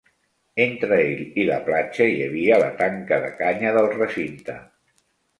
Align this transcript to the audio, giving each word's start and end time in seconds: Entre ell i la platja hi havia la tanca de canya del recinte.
Entre 0.63 0.95
ell 1.01 1.19
i 1.41 1.43
la 1.49 1.57
platja 1.67 2.07
hi 2.13 2.23
havia 2.27 2.57
la 2.63 2.69
tanca 2.79 3.19
de 3.25 3.29
canya 3.41 3.75
del 3.77 3.91
recinte. 3.99 4.57